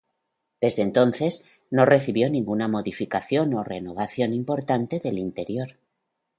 [0.61, 5.77] Desde entonces, no recibió ninguna modificación o renovación importante del interior.